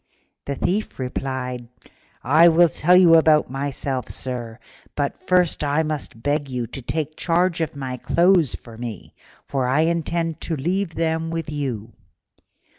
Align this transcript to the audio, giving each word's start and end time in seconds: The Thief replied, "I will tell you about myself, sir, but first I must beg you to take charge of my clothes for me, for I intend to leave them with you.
The 0.45 0.55
Thief 0.55 0.97
replied, 0.97 1.67
"I 2.23 2.49
will 2.49 2.69
tell 2.69 2.95
you 2.97 3.17
about 3.17 3.51
myself, 3.51 4.09
sir, 4.09 4.57
but 4.95 5.15
first 5.15 5.63
I 5.63 5.83
must 5.83 6.23
beg 6.23 6.49
you 6.49 6.65
to 6.65 6.81
take 6.81 7.15
charge 7.15 7.61
of 7.61 7.75
my 7.75 7.97
clothes 7.97 8.55
for 8.55 8.75
me, 8.79 9.13
for 9.45 9.67
I 9.67 9.81
intend 9.81 10.41
to 10.41 10.55
leave 10.55 10.95
them 10.95 11.29
with 11.29 11.51
you. 11.51 11.93